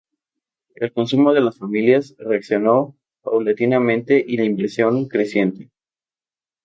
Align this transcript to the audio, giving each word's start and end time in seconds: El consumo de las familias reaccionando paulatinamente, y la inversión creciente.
El 0.73 0.91
consumo 0.93 1.31
de 1.31 1.41
las 1.41 1.59
familias 1.59 2.15
reaccionando 2.17 2.95
paulatinamente, 3.21 4.25
y 4.27 4.35
la 4.37 4.45
inversión 4.45 5.07
creciente. 5.07 5.69